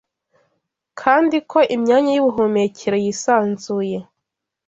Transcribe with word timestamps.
kandi 1.01 1.37
ko 1.49 1.59
imyanya 1.75 2.11
y’ubuhumekero 2.13 2.95
yisanzuye 3.05 3.97